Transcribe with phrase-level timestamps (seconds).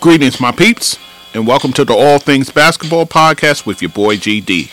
[0.00, 0.98] Greetings, my peeps,
[1.34, 4.72] and welcome to the All Things Basketball Podcast with your boy GD.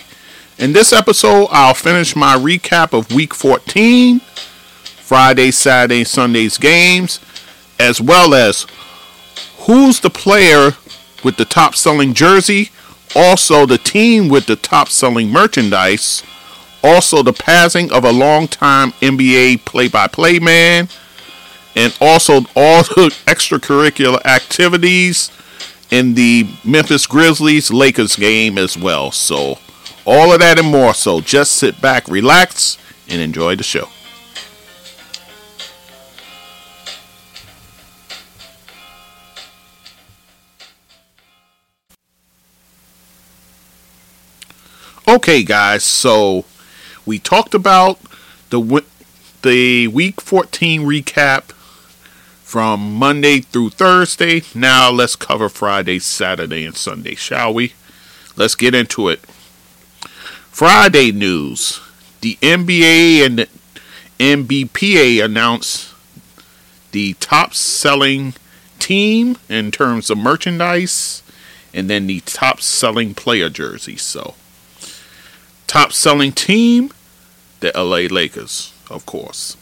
[0.58, 7.20] In this episode, I'll finish my recap of Week 14, Friday, Saturday, Sunday's games,
[7.78, 8.68] as well as
[9.58, 10.72] who's the player
[11.26, 12.72] with the top selling jersey,
[13.14, 16.24] also the team with the top selling merchandise,
[16.82, 20.88] also the passing of a long-time NBA play-by-play man,
[21.78, 25.32] and also all the extracurricular activities
[25.92, 29.12] in the Memphis Grizzlies Lakers game as well.
[29.12, 29.60] So,
[30.04, 30.96] all of that and more.
[30.96, 33.88] So, just sit back, relax, and enjoy the show.
[45.08, 45.84] Okay, guys.
[45.84, 46.46] So,
[47.06, 48.00] we talked about
[48.50, 48.84] the
[49.44, 51.54] the week 14 recap
[52.48, 54.42] from Monday through Thursday.
[54.56, 57.74] Now let's cover Friday, Saturday, and Sunday, shall we?
[58.38, 59.20] Let's get into it.
[60.50, 61.82] Friday news.
[62.22, 63.40] The NBA and
[64.48, 65.94] the announced
[66.94, 68.34] the top selling
[68.80, 71.24] team in terms of merchandise
[71.74, 74.04] and then the top selling player jerseys.
[74.04, 74.36] So,
[75.68, 76.92] top selling team,
[77.60, 79.58] the LA Lakers, of course.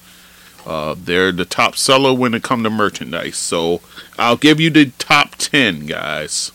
[0.66, 3.38] Uh, they're the top seller when it comes to merchandise.
[3.38, 3.81] So
[4.17, 6.52] I'll give you the top 10 guys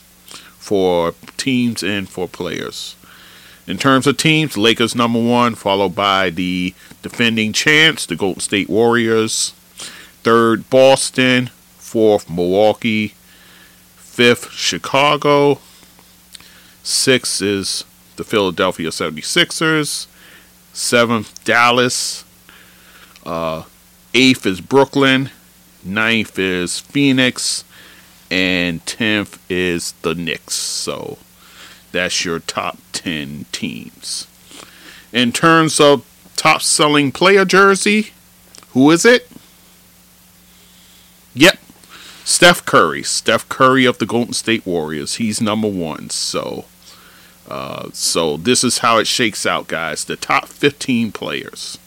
[0.59, 2.97] for teams and for players.
[3.67, 8.69] In terms of teams, Lakers number one, followed by the defending champs, the Golden State
[8.69, 9.53] Warriors.
[10.23, 11.51] Third, Boston.
[11.79, 13.15] Fourth, Milwaukee.
[13.97, 15.61] Fifth, Chicago.
[16.83, 17.85] Sixth is
[18.17, 20.07] the Philadelphia 76ers.
[20.73, 22.25] Seventh, Dallas.
[23.25, 23.65] Uh,
[24.15, 25.31] eighth is Brooklyn.
[25.85, 27.65] Ninth is Phoenix.
[28.31, 30.55] And tenth is the Knicks.
[30.55, 31.19] So
[31.93, 34.27] that's your top 10 teams.
[35.13, 38.11] In terms of top selling player jersey,
[38.71, 39.29] who is it?
[41.35, 41.59] Yep,
[42.25, 43.03] Steph Curry.
[43.03, 45.17] Steph Curry of the Golden State Warriors.
[45.17, 46.11] He's number one.
[46.11, 46.67] So,
[47.49, 50.05] uh, so this is how it shakes out, guys.
[50.05, 51.79] The top 15 players.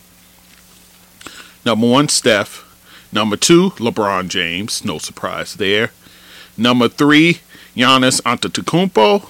[1.65, 2.69] Number one, Steph.
[3.11, 4.83] Number two, LeBron James.
[4.83, 5.91] No surprise there.
[6.57, 7.39] Number three,
[7.75, 9.27] Giannis Antetokounmpo.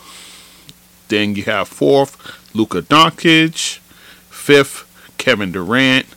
[1.09, 2.17] Then you have fourth,
[2.55, 3.79] Luka Doncic.
[4.29, 6.07] Fifth, Kevin Durant.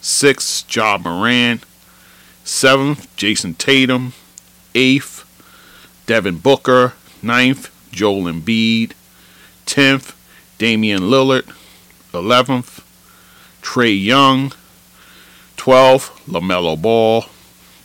[0.00, 1.64] Sixth, Ja Morant.
[2.44, 4.12] Seventh, Jayson Tatum.
[4.74, 5.24] Eighth,
[6.06, 6.92] Devin Booker.
[7.22, 8.92] Ninth, Joel Embiid.
[9.64, 10.14] Tenth,
[10.58, 11.50] Damian Lillard.
[12.12, 12.84] Eleventh,
[13.62, 14.52] Trae Young.
[15.64, 17.24] 12th, LaMelo Ball.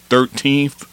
[0.09, 0.85] 13th,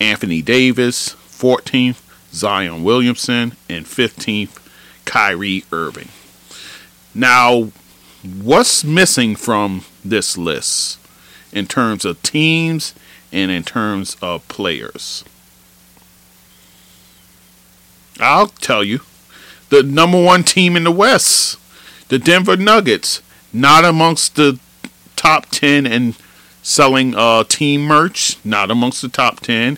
[0.00, 1.16] Anthony Davis.
[1.28, 2.00] 14th,
[2.32, 3.56] Zion Williamson.
[3.68, 4.64] And 15th,
[5.04, 6.10] Kyrie Irving.
[7.16, 7.72] Now,
[8.22, 11.00] what's missing from this list
[11.52, 12.94] in terms of teams
[13.32, 15.24] and in terms of players?
[18.20, 19.00] I'll tell you.
[19.70, 21.58] The number one team in the West,
[22.08, 23.20] the Denver Nuggets,
[23.52, 24.60] not amongst the
[25.20, 26.14] top 10 in
[26.62, 29.76] selling uh, team merch, not amongst the top 10.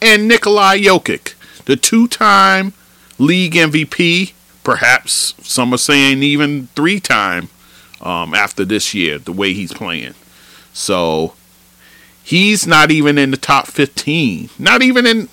[0.00, 1.34] And Nikolai Jokic,
[1.66, 2.72] the two time
[3.18, 4.32] league MVP,
[4.64, 7.50] perhaps some are saying even three time
[8.00, 10.14] um, after this year, the way he's playing.
[10.72, 11.34] So
[12.24, 14.48] he's not even in the top 15.
[14.58, 15.28] Not even in.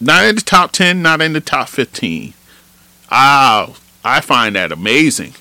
[0.00, 2.34] Not in the top 10, not in the top 15.
[3.12, 5.34] Ah, I find that amazing.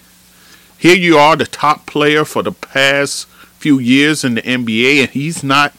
[0.80, 5.10] Here you are, the top player for the past few years in the NBA, and
[5.10, 5.74] he's not.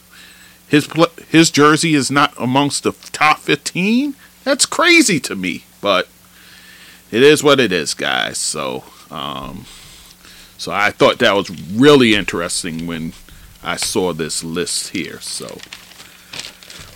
[0.68, 0.86] His
[1.28, 4.14] his jersey is not amongst the top 15.
[4.44, 6.06] That's crazy to me, but
[7.10, 8.36] it is what it is, guys.
[8.36, 9.64] So, um,
[10.58, 13.14] so I thought that was really interesting when
[13.62, 15.18] I saw this list here.
[15.20, 15.58] So,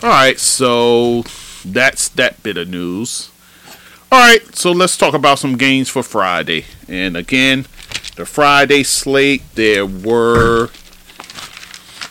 [0.03, 1.23] all right, so
[1.65, 3.31] that's that bit of news.
[4.11, 6.65] All right, so let's talk about some games for Friday.
[6.87, 7.65] And again,
[8.15, 10.69] the Friday slate, there were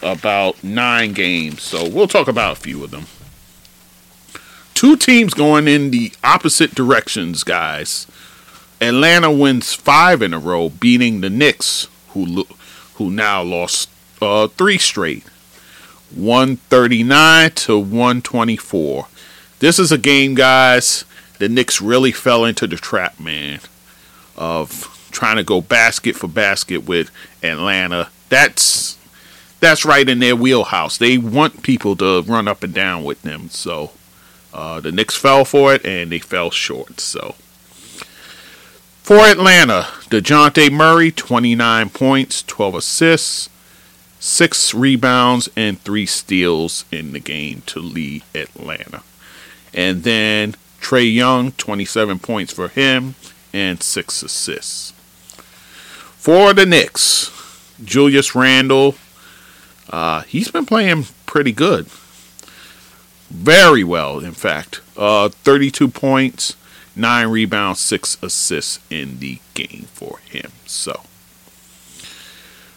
[0.03, 1.63] about nine games.
[1.63, 3.07] So we'll talk about a few of them.
[4.75, 8.07] Two teams going in the opposite directions, guys.
[8.81, 12.45] Atlanta wins five in a row, beating the Knicks, who
[12.95, 13.89] who now lost
[14.21, 15.25] uh, three straight,
[16.15, 19.07] one thirty nine to one twenty four.
[19.61, 21.05] This is a game, guys.
[21.39, 23.61] The Knicks really fell into the trap, man,
[24.37, 27.11] of trying to go basket for basket with
[27.43, 28.11] Atlanta.
[28.29, 28.99] That's
[29.61, 30.99] that's right in their wheelhouse.
[30.99, 33.49] They want people to run up and down with them.
[33.49, 33.93] So
[34.53, 37.01] Uh, the Knicks fell for it and they fell short.
[37.01, 37.35] So
[39.03, 43.49] for Atlanta, DeJounte Murray, 29 points, 12 assists,
[44.21, 49.03] 6 rebounds, and 3 steals in the game to lead Atlanta.
[49.75, 53.17] And then Trae Young, 27 points for him,
[53.53, 54.93] and 6 assists.
[56.25, 57.31] For the Knicks,
[57.85, 58.95] Julius Randle,
[59.91, 61.85] uh, he's been playing pretty good.
[63.29, 64.81] Very well, in fact.
[64.97, 66.57] Uh, 32 points,
[66.97, 70.53] 9 rebounds, 6 assists in the game for him.
[70.65, 71.03] So.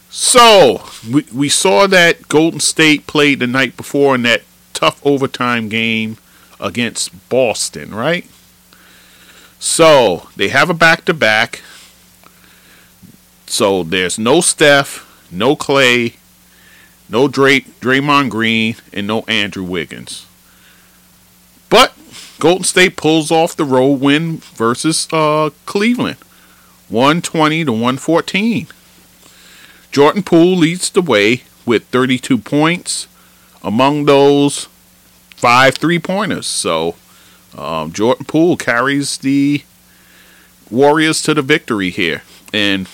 [0.09, 4.41] So, we, we saw that Golden State played the night before in that
[4.73, 6.17] tough overtime game
[6.59, 8.25] against Boston, right?
[9.57, 11.61] So, they have a back to back.
[13.47, 16.15] So, there's no Steph, no Clay,
[17.09, 20.25] no Dray, Draymond Green, and no Andrew Wiggins.
[21.69, 21.93] But
[22.39, 26.17] Golden State pulls off the road win versus uh, Cleveland,
[26.89, 28.67] 120 to 114.
[29.91, 33.07] Jordan Poole leads the way with 32 points.
[33.63, 34.67] Among those,
[35.37, 36.47] five three pointers.
[36.47, 36.95] So
[37.57, 39.63] um, Jordan Poole carries the
[40.69, 42.23] Warriors to the victory here.
[42.53, 42.87] And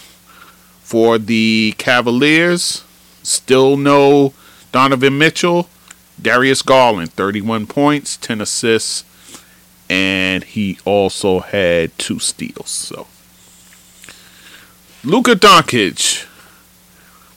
[0.93, 2.83] for the Cavaliers,
[3.23, 4.31] still no
[4.71, 5.67] Donovan Mitchell.
[6.21, 9.03] Darius Garland, 31 points, 10 assists,
[9.89, 12.69] and he also had two steals.
[12.69, 13.07] So
[15.03, 16.27] Luka Doncic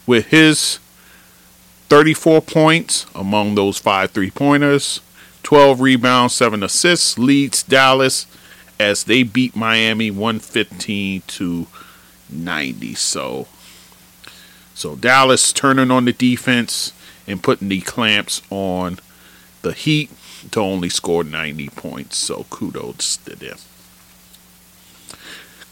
[0.06, 0.78] with his
[1.88, 5.00] 34 points among those five three pointers,
[5.44, 8.26] 12 rebounds, 7 assists, leads Dallas
[8.78, 11.66] as they beat Miami 115 to
[12.30, 12.94] 90.
[12.94, 13.46] So
[14.74, 16.92] so Dallas turning on the defense
[17.26, 18.98] and putting the clamps on
[19.62, 20.10] the Heat
[20.50, 22.16] to only score 90 points.
[22.18, 23.56] So kudos to them.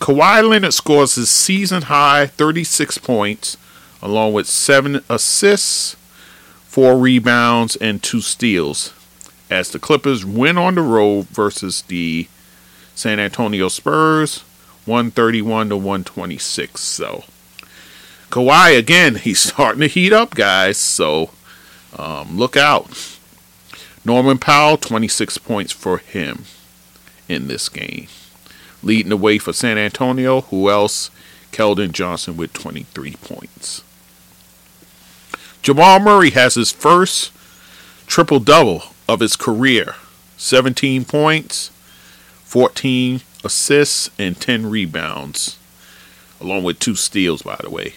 [0.00, 3.56] Kawhi Leonard scores his season high 36 points,
[4.02, 5.96] along with seven assists,
[6.66, 8.92] four rebounds, and two steals,
[9.50, 12.28] as the Clippers win on the road versus the
[12.94, 14.44] San Antonio Spurs,
[14.86, 16.80] 131 to 126.
[16.80, 17.24] So
[18.30, 20.78] Kawhi again, he's starting to heat up, guys.
[20.78, 21.30] So
[21.96, 23.18] um, look out.
[24.04, 26.44] Norman Powell, 26 points for him
[27.28, 28.08] in this game.
[28.82, 30.42] Leading the way for San Antonio.
[30.42, 31.10] Who else?
[31.52, 33.82] Keldon Johnson with 23 points.
[35.62, 37.32] Jamal Murray has his first
[38.06, 39.94] triple double of his career
[40.36, 41.68] 17 points,
[42.44, 45.58] 14 assists, and 10 rebounds,
[46.40, 47.94] along with two steals, by the way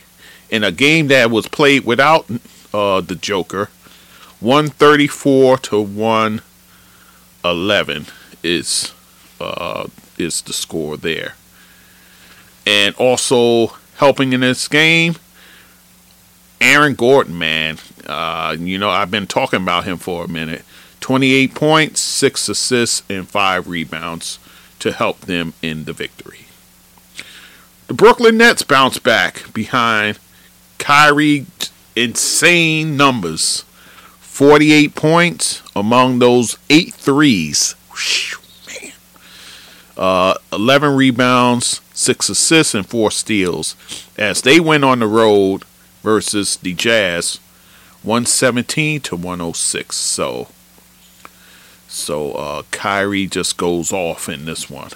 [0.50, 2.26] in a game that was played without
[2.74, 3.70] uh, the Joker,
[4.40, 8.06] 134 to 111
[8.44, 8.94] is
[9.40, 11.34] uh, is the score there.
[12.66, 15.16] And also helping in this game,
[16.60, 17.78] Aaron Gordon, man.
[18.06, 20.64] Uh, you know, I've been talking about him for a minute.
[21.00, 24.40] 28 points, 6 assists, and 5 rebounds
[24.80, 26.46] to help them in the victory.
[27.88, 30.20] The Brooklyn Nets bounce back behind
[30.78, 33.64] Kyrie's insane numbers
[34.20, 37.74] 48 points among those eight threes.
[39.98, 43.76] Uh, 11 rebounds, 6 assists, and 4 steals
[44.16, 45.64] as they went on the road
[46.04, 47.40] versus the Jazz
[48.04, 49.96] 117 to 106.
[49.96, 50.50] So,
[51.88, 54.92] so uh, Kyrie just goes off in this one.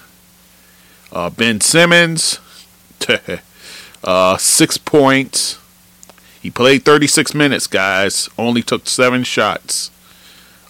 [1.10, 2.38] Uh, ben Simmons,
[4.04, 5.58] uh, six points,
[6.42, 8.28] he played 36 minutes, guys.
[8.36, 9.92] Only took seven shots,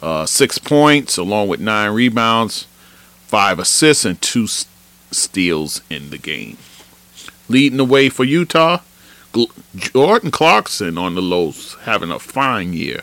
[0.03, 2.67] uh, six points, along with nine rebounds,
[3.27, 6.59] five assists, and two steals in the game.
[7.49, 8.81] Leading the way for Utah,
[9.77, 13.01] Jordan Clarkson on the lows, having a fine year.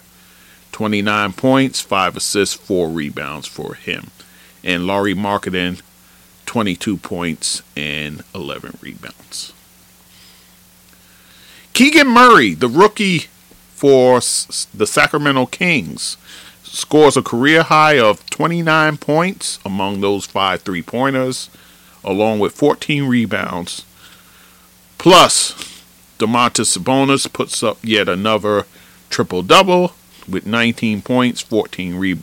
[0.79, 4.11] 29 points, 5 assists, 4 rebounds for him.
[4.63, 5.81] And Lauri Markkanen,
[6.45, 9.51] 22 points and 11 rebounds.
[11.73, 13.25] Keegan Murray, the rookie
[13.75, 14.21] for
[14.73, 16.15] the Sacramento Kings,
[16.63, 21.49] scores a career high of 29 points among those five three pointers,
[22.05, 23.83] along with 14 rebounds.
[24.97, 25.51] Plus,
[26.19, 28.65] Domantas Sabonis puts up yet another
[29.09, 29.91] triple double
[30.31, 32.15] with 19 points, 14 re-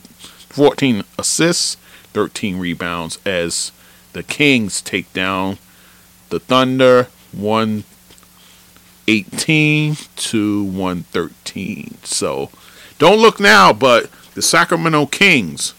[0.49, 1.75] 14 assists,
[2.13, 3.71] 13 rebounds as
[4.13, 5.57] the Kings take down
[6.29, 7.83] the Thunder 1
[9.07, 11.97] 118 to 113.
[12.03, 12.49] So
[12.99, 15.73] don't look now, but the Sacramento Kings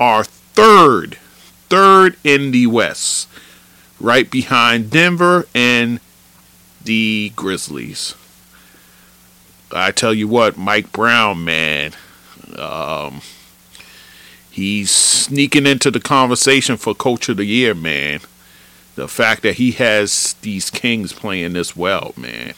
[0.00, 1.16] are third,
[1.68, 3.28] third in the West,
[4.00, 6.00] right behind Denver and
[6.82, 8.16] the Grizzlies.
[9.72, 11.92] I tell you what, Mike Brown, man,
[12.58, 13.22] um,
[14.50, 18.20] he's sneaking into the conversation for Coach of the Year, man.
[18.94, 22.54] The fact that he has these Kings playing this well, man.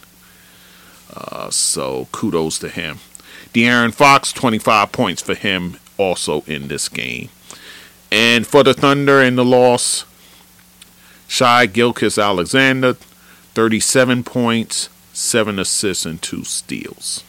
[1.15, 2.99] Uh, so kudos to him.
[3.53, 7.29] De'Aaron Fox, 25 points for him also in this game.
[8.11, 10.05] And for the Thunder in the loss,
[11.29, 17.25] Shai Gilgeous-Alexander, 37 points, 7 assists, and 2 steals.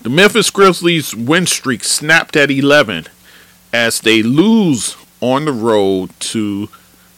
[0.00, 3.06] The Memphis Grizzlies win streak snapped at 11
[3.72, 6.68] as they lose on the road to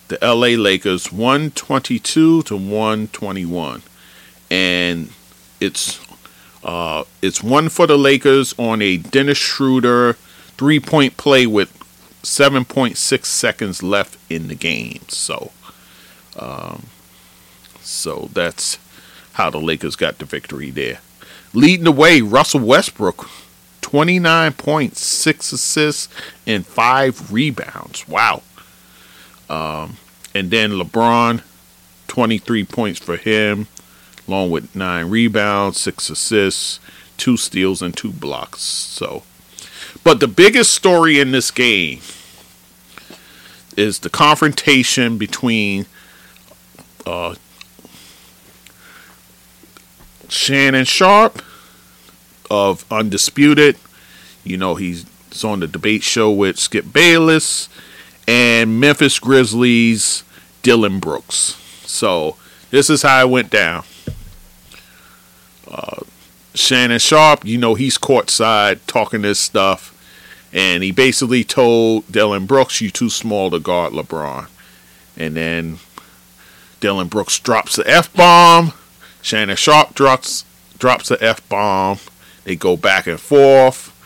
[0.08, 3.82] the LA Lakers 122 to 121.
[4.50, 5.10] And
[5.60, 6.00] it's
[6.64, 10.14] uh, it's one for the Lakers on a Dennis Schroeder
[10.56, 11.76] three point play with
[12.22, 15.00] 7.6 seconds left in the game.
[15.08, 15.52] So,
[16.38, 16.86] um,
[17.82, 18.78] so that's
[19.32, 20.98] how the Lakers got the victory there.
[21.52, 23.28] Leading the way, Russell Westbrook,
[23.80, 26.08] 29 points, 6 assists,
[26.46, 28.06] and 5 rebounds.
[28.06, 28.42] Wow.
[29.48, 29.96] Um,
[30.34, 31.42] and then LeBron,
[32.06, 33.66] 23 points for him,
[34.28, 36.78] along with 9 rebounds, 6 assists,
[37.16, 38.60] 2 steals, and 2 blocks.
[38.60, 39.24] So,
[40.04, 42.00] but the biggest story in this game
[43.76, 45.86] is the confrontation between
[47.06, 47.34] uh,
[50.30, 51.42] Shannon Sharpe
[52.50, 53.76] of Undisputed.
[54.44, 55.04] You know, he's
[55.44, 57.68] on the debate show with Skip Bayless
[58.26, 60.24] and Memphis Grizzlies
[60.62, 61.56] Dillon Brooks.
[61.84, 62.36] So
[62.70, 63.84] this is how it went down.
[65.70, 66.00] Uh,
[66.54, 69.96] Shannon Sharpe, you know, he's courtside talking this stuff,
[70.52, 74.48] and he basically told Dillon Brooks, "You too small to guard LeBron."
[75.16, 75.78] And then
[76.80, 78.72] Dillon Brooks drops the f bomb.
[79.22, 80.44] Shannon Sharpe drops
[80.78, 81.98] drops the f bomb.
[82.44, 83.96] They go back and forth.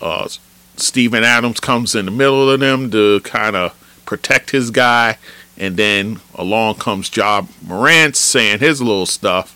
[0.00, 0.28] Uh,
[0.76, 3.74] Steven Adams comes in the middle of them to kind of
[4.06, 5.18] protect his guy,
[5.56, 9.54] and then along comes Ja Morant saying his little stuff,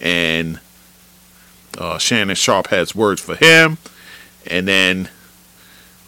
[0.00, 0.58] and
[1.78, 3.76] uh, Shannon Sharpe has words for him,
[4.46, 5.10] and then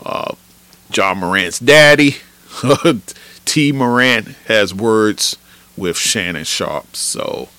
[0.05, 0.35] uh,
[0.93, 2.17] Ja Morant's daddy,
[3.45, 3.73] T.
[3.73, 5.37] Morant, has words
[5.77, 6.97] with Shannon Sharpe.
[6.97, 7.51] So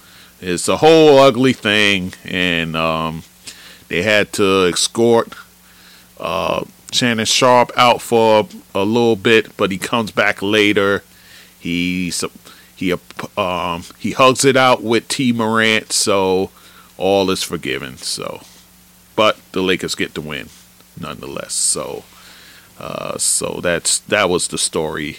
[0.42, 3.24] it's a whole ugly thing, and um,
[3.88, 5.34] they had to escort
[6.20, 11.04] uh, Shannon Sharpe out for a little bit, but he comes back later.
[11.60, 12.12] He
[12.76, 12.94] he
[13.36, 16.52] um, he hugs it out with T Morant, so
[16.98, 17.98] all is forgiven.
[17.98, 18.42] So,
[19.16, 20.50] but the Lakers get the win
[21.00, 21.54] nonetheless.
[21.54, 22.04] So,
[22.80, 25.18] uh, so that's that was the story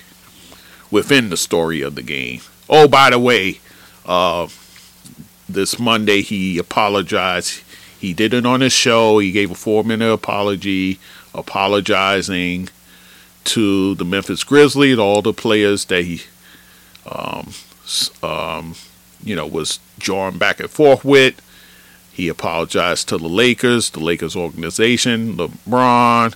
[0.90, 2.40] within the story of the game.
[2.68, 3.60] Oh, by the way,
[4.06, 4.48] uh,
[5.48, 7.62] this Monday he apologized.
[7.98, 9.18] He did it on his show.
[9.18, 10.98] He gave a four minute apology,
[11.34, 12.68] apologizing
[13.44, 16.22] to the Memphis Grizzlies, all the players that he,
[17.10, 17.52] um,
[18.22, 18.74] um,
[19.24, 21.40] you know, was drawing back and forth with.
[22.12, 26.34] He apologized to the Lakers, the Lakers organization, LeBron.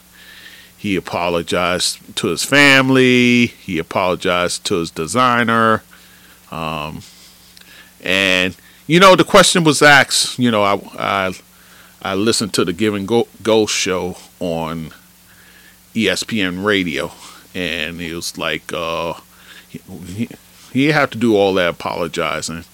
[0.79, 3.47] He apologized to his family.
[3.47, 5.83] He apologized to his designer.
[6.51, 7.03] Um,
[8.01, 10.39] and you know, the question was asked.
[10.39, 11.33] You know, I I,
[12.03, 14.93] I listened to the Giving Go, show on
[15.95, 17.13] ESPN Radio,
[17.55, 19.15] and it was like uh,
[19.69, 20.29] he,
[20.73, 22.65] he had to do all that apologizing,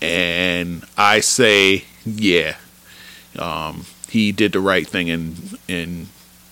[0.00, 2.56] and I say, yeah,
[3.38, 5.36] um, he did the right thing in
[5.68, 6.08] in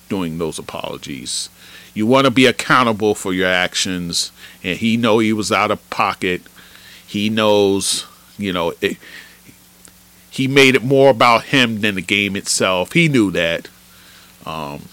[0.09, 1.49] doing those apologies.
[1.95, 5.89] You want to be accountable for your actions, and he know he was out of
[5.91, 6.43] pocket.
[7.07, 8.05] He knows
[8.39, 8.97] you know, it,
[10.31, 12.93] he made it more about him than the game itself.
[12.93, 13.69] He knew that.
[14.45, 14.89] Um,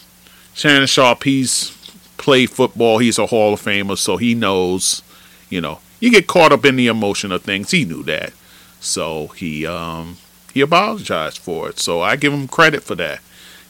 [0.54, 1.72] Shannon Sharpe, he's
[2.18, 3.00] played football.
[3.00, 5.02] He's a Hall of Famer, so he knows.
[5.50, 7.72] You know, you get caught up in the emotion of things.
[7.72, 8.34] He knew that,
[8.80, 10.18] so he um,
[10.54, 11.80] he apologized for it.
[11.80, 13.20] So I give him credit for that.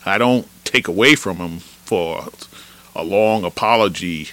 [0.06, 2.30] I don't take away from him for
[2.96, 4.30] a long apology.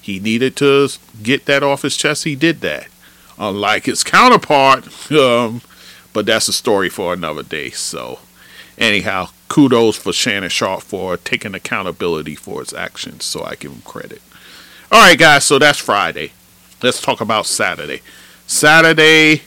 [0.00, 0.88] He needed to
[1.22, 2.24] get that off his chest.
[2.24, 2.88] He did that
[3.38, 5.12] unlike his counterpart.
[5.12, 5.62] Um,
[6.12, 7.70] but that's a story for another day.
[7.70, 8.18] So,
[8.76, 13.24] anyhow, kudos for Shannon Sharpe for taking accountability for his actions.
[13.24, 14.22] So I give him credit.
[14.90, 15.44] All right, guys.
[15.44, 16.32] So that's Friday.
[16.82, 18.00] Let's talk about Saturday.
[18.46, 19.42] Saturday,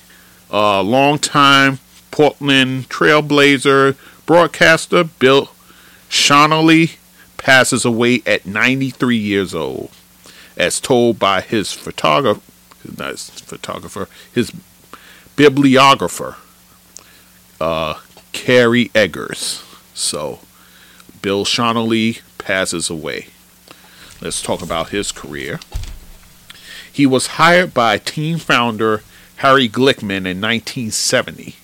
[0.52, 1.80] uh, long-time
[2.12, 3.96] Portland Trailblazer
[4.26, 5.52] broadcaster Bill
[6.10, 6.98] Schonely
[7.38, 9.90] passes away at 93 years old,
[10.58, 12.42] as told by his photographer,
[12.98, 14.52] not his photographer, his
[15.36, 16.38] bibliographer,
[17.60, 17.96] uh,
[18.32, 19.64] Kerry Eggers.
[19.94, 20.40] So,
[21.22, 23.28] Bill Schonely passes away.
[24.22, 25.60] Let's talk about his career.
[26.92, 29.04] He was hired by team founder
[29.38, 31.56] Harry Glickman in 1970.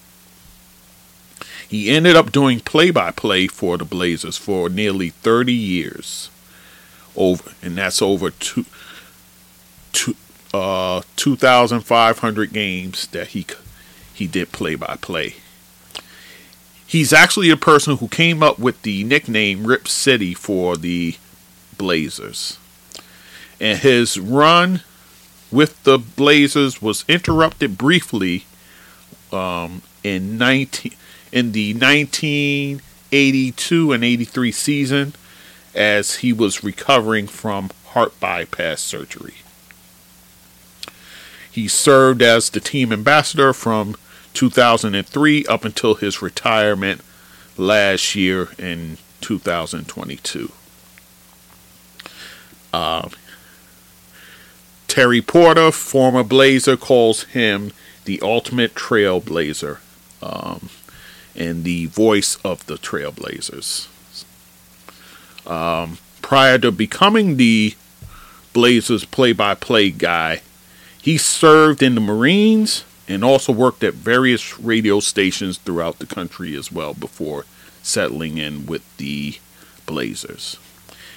[1.68, 6.30] He ended up doing play by play for the Blazers for nearly 30 years.
[7.16, 8.66] Over and that's over two,
[9.92, 10.16] two,
[10.58, 13.46] uh, 2,500 games that he
[14.14, 15.36] he did play by play.
[16.86, 21.18] He's actually the person who came up with the nickname Rip City for the
[21.78, 22.58] Blazers.
[23.60, 24.82] And his run
[25.52, 28.46] with the Blazers was interrupted briefly
[29.32, 30.94] um, in 19
[31.32, 35.14] in the 1982 and 83 season
[35.76, 39.36] as he was recovering from heart bypass surgery.
[41.58, 43.96] He served as the team ambassador from
[44.36, 47.02] 2003 up until his retirement
[47.58, 50.52] last year in 2022.
[52.72, 53.10] Uh,
[54.88, 57.72] Terry Porter, former Blazer, calls him
[58.06, 59.80] the ultimate trailblazer
[60.22, 60.70] um,
[61.36, 63.88] and the voice of the Trailblazers.
[65.48, 67.74] Um, prior to becoming the
[68.54, 70.44] Blazers play by play guy,
[71.08, 76.54] he served in the Marines and also worked at various radio stations throughout the country
[76.54, 77.46] as well before
[77.82, 79.38] settling in with the
[79.86, 80.58] Blazers.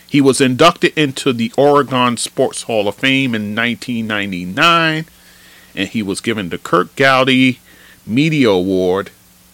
[0.06, 5.06] He was inducted into the Oregon Sports Hall of Fame in 1999,
[5.74, 7.58] and he was given the Kirk Gowdy
[8.06, 9.10] Media Award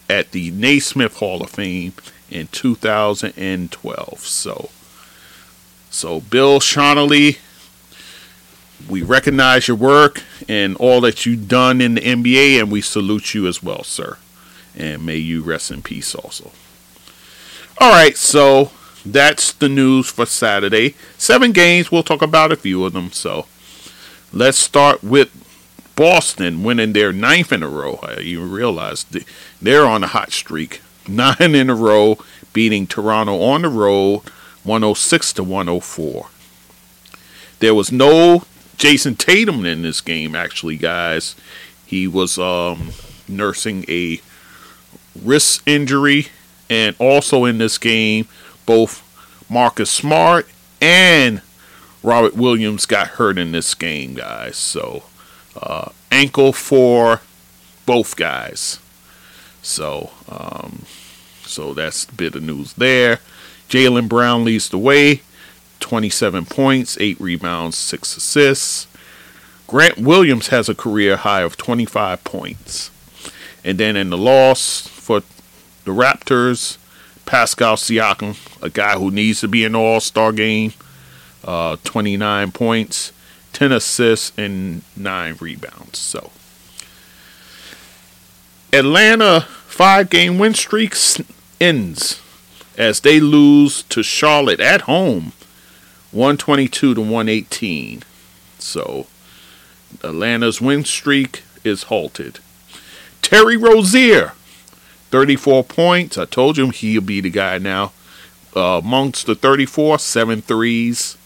[0.07, 1.93] at the Naismith Hall of Fame
[2.29, 4.19] in 2012.
[4.19, 4.69] So,
[5.89, 7.39] so Bill Schonely,
[8.89, 13.33] we recognize your work and all that you've done in the NBA, and we salute
[13.33, 14.17] you as well, sir.
[14.75, 16.51] And may you rest in peace also.
[17.79, 18.71] All right, so
[19.05, 20.95] that's the news for Saturday.
[21.17, 23.11] Seven games, we'll talk about a few of them.
[23.11, 23.45] So
[24.31, 25.31] let's start with
[25.95, 27.99] Boston winning their ninth in a row.
[28.03, 29.17] I even realized
[29.61, 30.81] they're on a hot streak.
[31.07, 32.17] Nine in a row,
[32.51, 34.23] beating Toronto on the road
[34.63, 36.27] 106 to 104.
[37.59, 38.43] There was no
[38.77, 41.35] Jayson Tatum in this game, actually, guys.
[41.85, 42.91] He was um,
[43.27, 44.21] nursing a
[45.23, 46.27] wrist injury,
[46.69, 48.27] and also in this game,
[48.65, 49.03] both
[49.49, 50.47] Marcus Smart
[50.81, 51.41] and
[52.03, 54.57] Robert Williams got hurt in this game, guys.
[54.57, 55.03] So,
[55.61, 57.21] uh, ankle for
[57.85, 58.79] both guys.
[59.61, 60.83] So, um,
[61.43, 63.19] so that's a bit of news there.
[63.69, 65.21] Jaylen Brown leads the way,
[65.79, 68.87] 27 points, 8 rebounds, 6 assists.
[69.67, 72.91] Grant Williams has a career high of 25 points.
[73.63, 75.21] And then in the loss for
[75.83, 76.77] the Raptors,
[77.25, 80.73] Pascal Siakam, a guy who needs to be in the All Star game,
[81.43, 83.11] uh, 29 points,
[83.53, 85.99] 10 assists, and 9 rebounds.
[85.99, 86.31] So,
[88.71, 90.95] Atlanta five game win streak
[91.59, 92.21] ends
[92.77, 95.33] as they lose to Charlotte at home
[96.11, 98.03] 122 to 118.
[98.59, 99.07] So,
[100.03, 102.39] Atlanta's win streak is halted.
[103.21, 104.33] Terry Rozier
[105.09, 106.17] 34 points.
[106.17, 107.91] I told you he'll be the guy now.
[108.55, 111.17] Uh, amongst the 34, seven threes,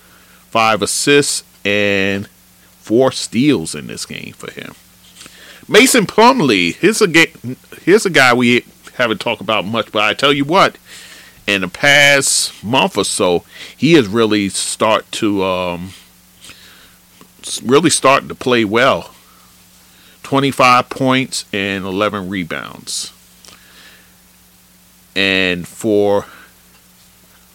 [0.49, 4.75] five assists, and four steals in this game for him.
[5.67, 7.07] Mason Plumlee, here's a
[7.83, 8.65] here's a guy we
[8.95, 10.77] haven't talked about much, but I tell you what,
[11.47, 13.43] in the past month or so,
[13.75, 15.93] he has really start to um,
[17.63, 19.13] really starting to play well.
[20.23, 23.11] 25 points and 11 rebounds.
[25.15, 26.23] And for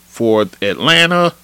[0.09, 1.35] for Atlanta,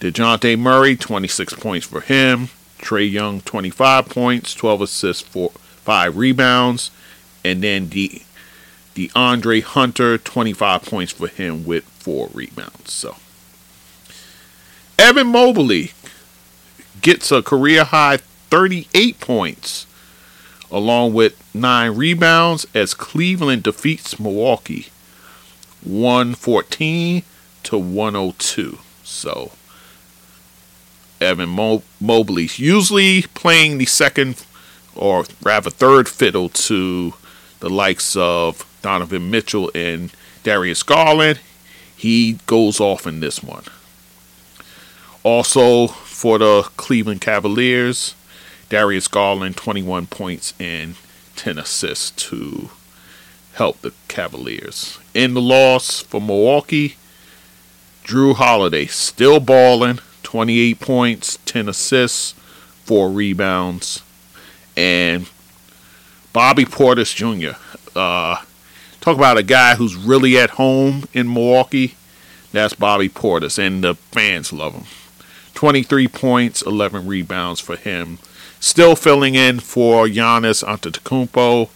[0.00, 2.48] DeJounte Murray, 26 points for him.
[2.78, 6.90] Trae Young, 25 points, 12 assists, for 5 rebounds.
[7.44, 8.22] And then the
[8.94, 12.92] DeAndre Hunter, 25 points for him with 4 rebounds.
[12.92, 13.16] So
[14.98, 15.92] Evan Mobley
[17.00, 18.18] gets a career high
[18.50, 19.86] 38 points
[20.70, 24.88] along with 9 rebounds as Cleveland defeats Milwaukee
[25.82, 27.22] 114
[27.64, 28.78] to 102.
[29.02, 29.52] So
[31.20, 34.44] Evan Mo- Mobley's usually playing the second
[34.94, 37.14] or rather third fiddle to
[37.60, 41.40] the likes of Donovan Mitchell and Darius Garland.
[41.96, 43.64] he goes off in this one.
[45.22, 48.14] Also for the Cleveland Cavaliers,
[48.68, 50.96] Darius Garland 21 points and
[51.34, 52.68] 10 assists to
[53.54, 54.98] help the Cavaliers.
[55.14, 56.96] In the loss for Milwaukee,
[58.04, 62.32] Jrue Holiday still balling, 28 points, 10 assists,
[62.84, 64.02] 4 rebounds,
[64.76, 65.30] and
[66.34, 67.56] Bobby Portis Jr.
[67.98, 68.42] Uh,
[69.04, 71.94] talk about a guy who's really at home in Milwaukee.
[72.52, 74.84] That's Bobby Portis, and the fans love him.
[75.52, 78.18] 23 points, 11 rebounds for him.
[78.60, 81.68] Still filling in for Giannis Antetokounmpo,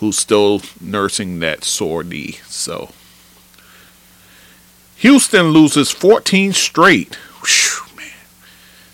[0.00, 2.40] who's still nursing that sore knee.
[2.44, 2.90] So
[4.96, 7.14] Houston loses 14 straight.
[7.14, 8.06] Whew, man,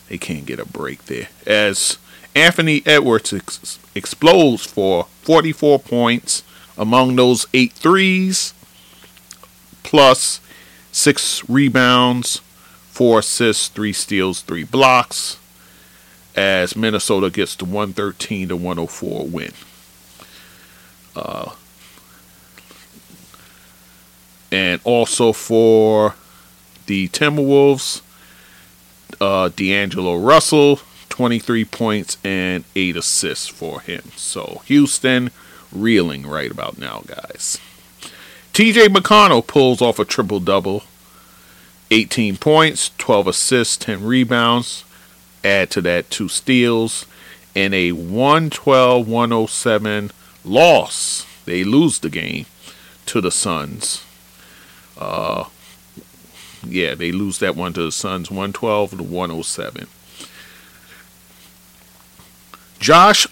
[0.08, 1.30] they can't get a break there.
[1.44, 1.98] As
[2.36, 6.44] Anthony Edwards ex- explodes for 44 points
[6.78, 8.54] among those eight threes,
[9.82, 10.40] plus
[10.92, 12.40] six rebounds,
[12.90, 15.38] four assists, three steals, three blocks,
[16.34, 19.52] as Minnesota gets the 113 to 104 win.
[21.14, 21.52] Uh,
[24.52, 26.14] and also for
[26.86, 28.02] the Timberwolves,
[29.20, 34.02] uh, D'Angelo Russell, 23 points and 8 assists for him.
[34.16, 35.30] So Houston
[35.72, 37.58] reeling right about now, guys.
[38.52, 40.84] TJ McConnell pulls off a triple double
[41.90, 44.84] 18 points, 12 assists, 10 rebounds.
[45.44, 47.06] Add to that two steals
[47.54, 50.10] and a 112 107
[50.44, 51.26] loss.
[51.44, 52.46] They lose the game
[53.06, 54.04] to the Suns.
[54.98, 55.44] Uh,
[56.66, 59.86] yeah, they lose that one to the Suns 112 to 107.
[62.78, 63.26] Josh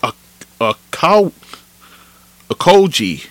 [2.64, 3.28] Okogie,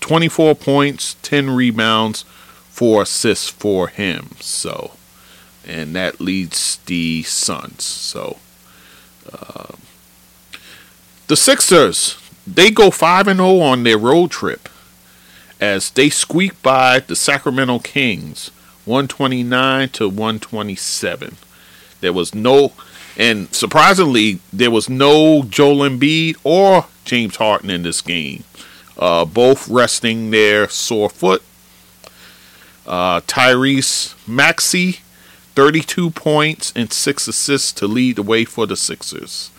[0.00, 2.22] 24 points, 10 rebounds,
[2.68, 4.30] four assists for him.
[4.40, 4.92] So,
[5.64, 7.84] and that leads the Suns.
[7.84, 8.38] So,
[9.32, 9.74] uh,
[11.28, 14.68] the Sixers they go five and zero oh on their road trip
[15.60, 18.50] as they squeak by the Sacramento Kings,
[18.84, 21.36] one twenty nine to one twenty seven.
[22.00, 22.72] There was no,
[23.16, 28.44] and surprisingly, there was no Joel Embiid or James Harden in this game.
[28.98, 31.42] Uh, both resting their sore foot
[32.86, 35.00] uh, Tyrese Maxey,
[35.54, 39.50] 32 points and 6 assists to lead the way for the Sixers.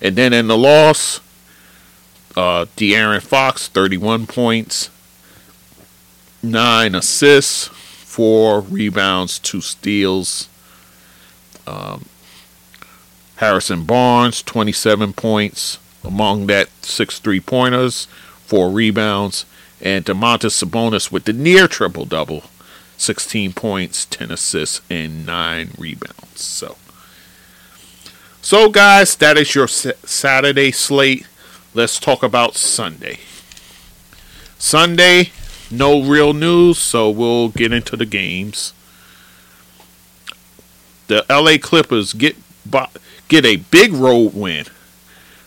[0.00, 1.20] And then in the loss,
[2.36, 4.90] uh, De'Aaron Fox, 31 points,
[6.42, 10.48] 9 assists, 4 rebounds, 2 steals.
[11.66, 12.06] Um,
[13.36, 18.06] Harrison Barnes, 27 points, among that 6 three pointers,
[18.46, 19.44] 4 rebounds
[19.80, 22.44] and Domantas Sabonis with the near triple double
[22.98, 26.40] 16 points, 10 assists, and 9 rebounds.
[26.40, 26.76] So,
[28.40, 31.26] so guys, that is your Saturday slate.
[31.74, 33.18] Let's talk about Sunday.
[34.58, 35.30] Sunday,
[35.70, 38.72] no real news, so we'll get into the games.
[41.08, 42.36] The LA Clippers get
[43.28, 44.66] get a big road win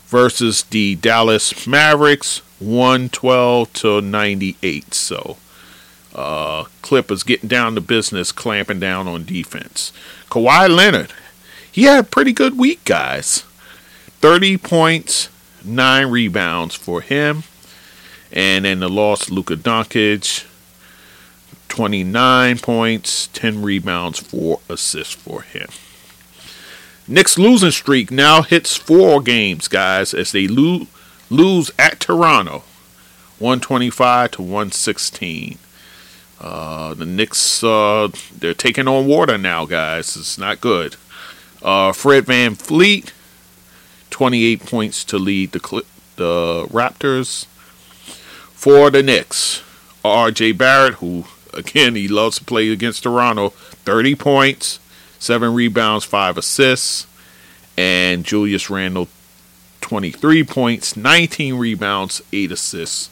[0.08, 4.94] versus the Dallas Mavericks 112 to 98.
[4.94, 5.38] So,
[6.14, 9.94] uh, Clippers getting down to business, clamping down on defense.
[10.30, 11.14] Kawhi Leonard,
[11.72, 13.44] he had a pretty good week, guys.
[14.22, 15.30] 30 points,
[15.64, 17.44] 9 rebounds for him.
[18.32, 20.46] And then the loss, Luka Doncic,
[21.70, 25.70] 29 points, 10 rebounds, 4 assists for him.
[27.10, 30.88] Knicks losing streak now hits four games, guys, as they lose
[31.32, 32.64] lose at Toronto,
[33.40, 35.58] 125 to 116.
[36.40, 40.16] Uh, the Knicks, uh, they're taking on water now, guys.
[40.16, 40.96] It's not good.
[41.64, 43.12] Uh, Fred VanVleet,
[44.12, 45.84] 28 points to lead the, Cl-
[46.16, 47.46] the Raptors.
[48.54, 49.64] For the Knicks,
[50.06, 50.52] R.J.
[50.54, 54.80] Barrett, who, again, he loves to play against Toronto, 30 points,
[55.20, 57.06] 7 rebounds, 5 assists.
[57.78, 59.08] And Julius Randle,
[59.82, 63.08] 23 points, 19 rebounds, 8 assists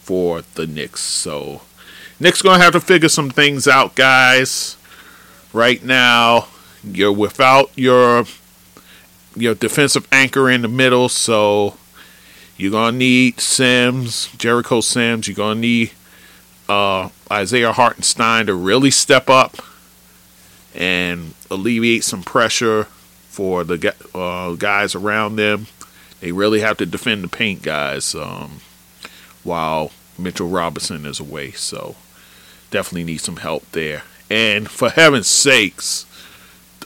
[0.00, 1.00] for the Knicks.
[1.00, 1.62] So,
[2.18, 4.76] Knicks to have to figure some things out, guys.
[5.52, 6.48] Right now,
[6.84, 8.24] you're without your
[9.36, 11.76] your defensive anchor in the middle, so
[12.56, 15.28] you're to need Sims, Jericho Sims.
[15.28, 15.92] You're to need
[16.68, 19.56] uh, Isaiah Hartenstein to really step up
[20.74, 22.84] and alleviate some pressure
[23.28, 25.66] for the uh, guys around them.
[26.20, 28.60] They really have to defend the paint guys um,
[29.42, 31.52] while Mitchell Robinson is away.
[31.52, 31.96] So
[32.70, 34.02] definitely need some help there.
[34.28, 36.06] And for heaven's sakes,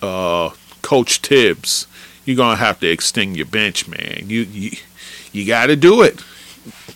[0.00, 0.50] uh,
[0.82, 1.86] Coach Thibs,
[2.24, 4.24] you're gonna have to extend your bench, man.
[4.26, 4.70] You you,
[5.32, 6.22] you got to do it.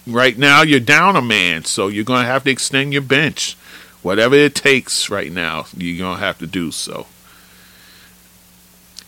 [0.06, 3.56] Right now, you're down a man, so you're gonna have to extend your bench.
[4.02, 7.06] Whatever it takes right now, you're gonna have to do so.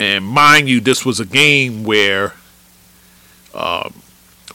[0.00, 2.34] And mind you, this was a game where
[3.54, 4.02] um,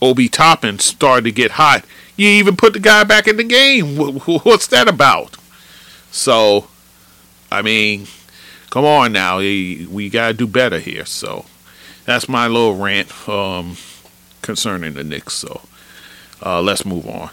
[0.02, 1.86] Obi Toppin started to get hot.
[2.18, 3.96] You even put the guy back in the game.
[3.98, 5.38] What's that about?
[6.12, 6.68] So,
[7.52, 8.08] I mean,
[8.72, 9.38] come on now.
[9.38, 11.06] We got to do better here.
[11.06, 11.46] So,
[12.06, 13.78] that's my little rant um,
[14.42, 15.34] concerning the Knicks.
[15.34, 15.62] So,
[16.44, 17.30] uh, let's move on.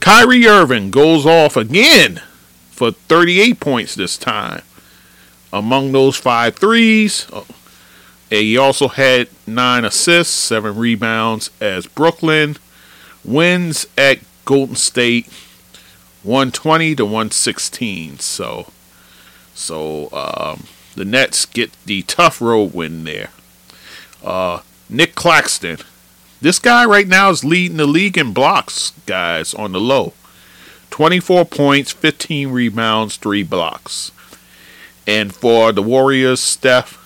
[0.00, 2.22] Kyrie Irving goes off again
[2.78, 4.62] for 38 points this time.
[5.52, 7.42] Among those five threes, uh,
[8.30, 12.56] he also had nine assists, seven rebounds as Brooklyn
[13.24, 15.26] wins at Golden State
[16.22, 18.20] 120 to 116.
[18.20, 18.70] So,
[19.54, 20.64] so um,
[20.94, 23.30] the Nets get the tough road win there.
[24.22, 25.78] Uh, Nic Claxton,
[26.40, 30.12] this guy right now is leading the league in blocks, guys, on the low.
[30.90, 34.12] 24 points, 15 rebounds, 3 blocks.
[35.06, 36.98] And for the Warriors, Steph,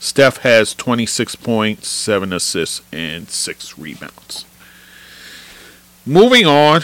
[0.00, 4.44] Steph has 26 points, 7 assists, and 6 rebounds.
[6.04, 6.82] Moving on,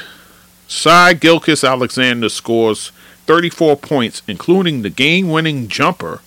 [0.67, 2.93] Shai Gilgeous-Alexander scores
[3.27, 6.21] 34 points, including the game winning jumper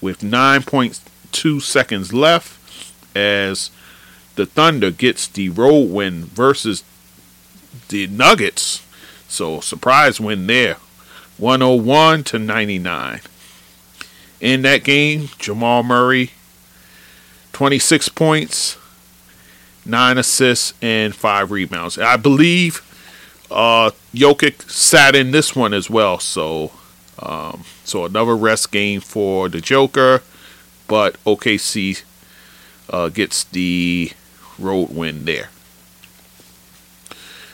[0.00, 2.58] with 9.2 seconds left
[3.16, 3.70] as
[4.36, 6.84] the Thunder gets the road win versus
[7.88, 8.84] the Nuggets.
[9.28, 10.76] So, surprise win there
[11.38, 13.20] 101 to 99
[14.40, 15.28] in that game.
[15.38, 16.32] Jamal Murray,
[17.52, 18.76] 26 points,
[19.86, 21.98] 9 assists, and 5 rebounds.
[21.98, 22.82] I believe
[23.50, 26.18] uh, Jokic sat in this one as well.
[26.18, 26.72] So,
[27.18, 30.22] um, so another rest game for the Joker,
[30.88, 32.02] but OKC
[32.90, 34.12] uh, gets the
[34.58, 35.50] road win there.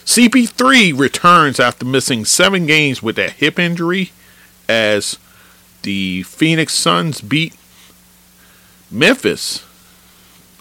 [0.08, 4.10] CP3 returns after missing seven games with a hip injury
[4.66, 5.18] as
[5.82, 7.54] the Phoenix Suns beat
[8.90, 9.66] Memphis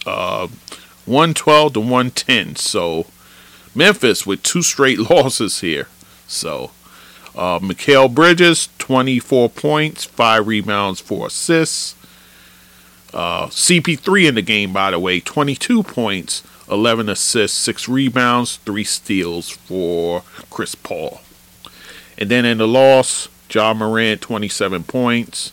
[0.05, 0.49] uh,
[1.05, 2.57] 112 to 110.
[2.57, 3.05] So
[3.73, 5.87] Memphis with two straight losses here.
[6.27, 6.71] So
[7.33, 11.95] uh, Mikal Bridges 24 points, five rebounds, four assists.
[13.13, 18.83] Uh, CP3 in the game, by the way, 22 points, 11 assists, six rebounds, three
[18.83, 21.21] steals for Chris Paul.
[22.17, 25.51] And then in the loss, Ja Morant, 27 points,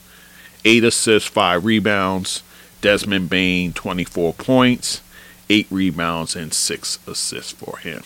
[0.64, 2.42] 8 assists, 5 rebounds.
[2.84, 5.00] Desmond Bane, 24 points,
[5.48, 8.02] 8 rebounds, and 6 assists for him.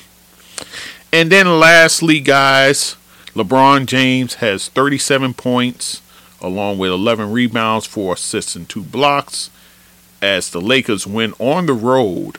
[1.13, 2.95] And then lastly, guys,
[3.35, 6.01] LeBron James has 37 points,
[6.41, 9.51] along with 11 rebounds, 4 assists, and 2 blocks,
[10.23, 12.39] as the Lakers win on the road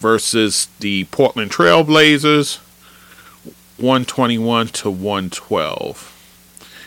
[0.00, 2.58] versus the Portland Trailblazers
[3.76, 6.16] 121 to 112.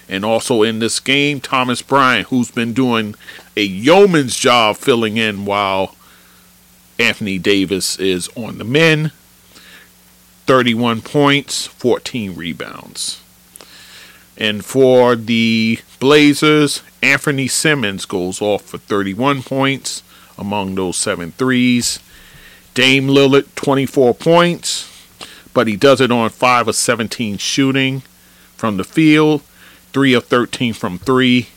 [0.09, 3.15] And also in this game, Thomas Bryant, who's been doing
[3.55, 5.95] a yeoman's job filling in while
[6.99, 9.11] Anthony Davis is on the men.
[10.45, 13.21] 31 points, 14 rebounds.
[14.37, 20.03] And for the Blazers, Anthony Simons goes off for 31 points
[20.37, 21.99] among those seven threes.
[22.73, 24.89] Dame Lillard, 24 points,
[25.53, 28.01] but he does it on 5 of 17 shooting
[28.55, 29.41] from the field.
[29.91, 31.47] 3 of 13 from 3,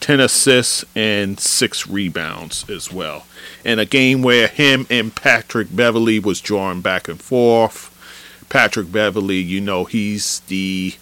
[0.00, 3.24] 10 assists, and 6 rebounds as well.
[3.64, 7.92] In a game where him and Patrick Beverley was drawing back and forth.
[8.50, 10.94] Patrick Beverley, you know, he's the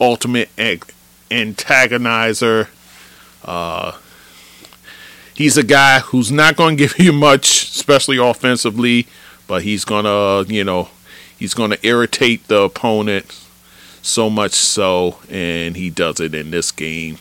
[0.00, 0.92] ultimate ag-
[1.30, 2.68] antagonizer.
[3.44, 3.92] Uh,
[5.40, 9.06] he's a guy who's not going to give you much, especially offensively,
[9.46, 10.90] but he's going to, you know,
[11.38, 13.24] he's going to irritate the opponent
[14.02, 17.16] so much so, and he does it in this game,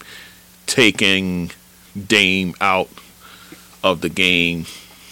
[0.65, 1.51] taking
[1.95, 2.89] Dame out
[3.85, 4.65] of the game,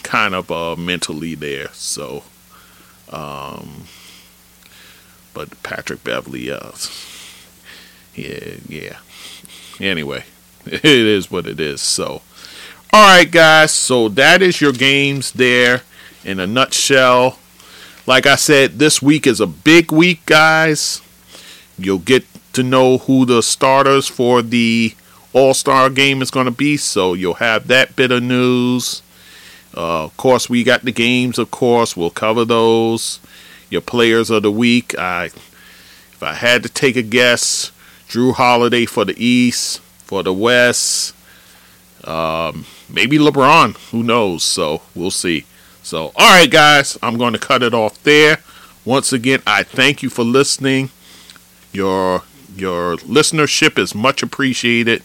[0.03, 1.69] kind of uh, mentally there.
[1.71, 2.23] So,
[3.09, 3.85] um,
[5.33, 6.71] but Patrick Beverley, uh,
[8.15, 8.97] yeah, yeah.
[9.79, 10.25] Anyway,
[10.65, 11.79] it is what it is.
[11.79, 12.21] So,
[12.93, 13.71] all right, guys.
[13.71, 15.81] So that is your games there
[16.23, 17.39] in a nutshell.
[18.05, 21.01] Like I said, this week is a big week, guys.
[21.77, 24.95] You'll get to know who the starters for the
[25.33, 29.03] All Star game is going to be, so you'll have that bit of news.
[29.75, 31.37] Uh, of course, we got the games.
[31.37, 33.19] Of course, we'll cover those.
[33.69, 34.97] Your players of the week.
[34.97, 37.71] I If I had to take a guess,
[38.07, 41.13] Jrue Holiday for the East, for the West,
[42.05, 43.75] um, maybe LeBron.
[43.91, 44.43] Who knows?
[44.43, 45.45] So we'll see.
[45.83, 48.39] So, all right, guys, I'm going to cut it off there.
[48.83, 50.89] Once again, I thank you for listening.
[51.71, 52.23] Your
[52.55, 55.03] your listenership is much appreciated,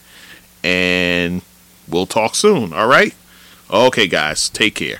[0.63, 1.41] and
[1.87, 2.73] we'll talk soon.
[2.73, 3.13] All right.
[3.71, 4.99] Okay, guys, take care.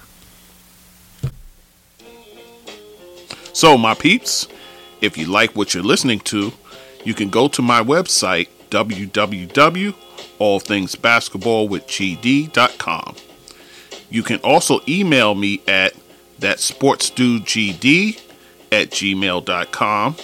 [3.51, 4.47] So, my peeps,
[5.01, 6.53] if you like what you're listening to,
[7.03, 8.47] you can go to my website,
[10.43, 13.15] www.allthingsbasketballwithgd.com.
[14.09, 15.93] You can also email me at
[16.39, 18.21] thatsportsdudegd
[18.71, 20.15] at gmail.com.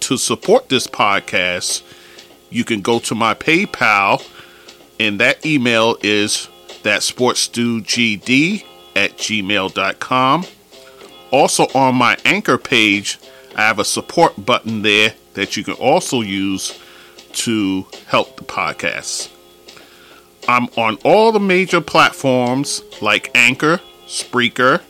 [0.00, 1.82] To support this podcast,
[2.50, 4.22] you can go to my PayPal,
[5.00, 6.48] and that email is
[6.82, 8.64] thatsportsdudegd
[8.96, 10.44] at gmail.com.
[11.30, 13.18] Also, on my anchor page,
[13.56, 16.76] I have a support button there that you can also use
[17.32, 19.33] to help the podcast.
[20.46, 24.82] I'm on all the major platforms like Anchor, Spreaker,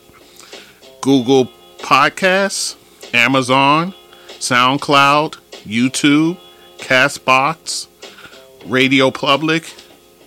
[1.00, 1.46] Google
[1.78, 2.76] Podcasts,
[3.14, 3.94] Amazon,
[4.28, 6.38] SoundCloud, YouTube,
[6.78, 7.86] Castbox,
[8.66, 9.72] Radio Public,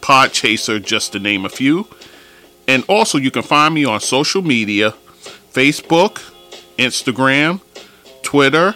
[0.01, 1.87] Podchaser, just to name a few.
[2.67, 4.93] And also, you can find me on social media
[5.51, 6.21] Facebook,
[6.77, 7.59] Instagram,
[8.23, 8.75] Twitter,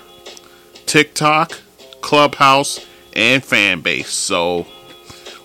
[0.85, 1.59] TikTok,
[2.01, 4.05] Clubhouse, and Fanbase.
[4.05, 4.65] So,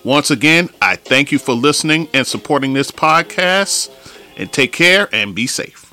[0.07, 3.91] once again, I thank you for listening and supporting this podcast.
[4.37, 5.86] And take care and be safe.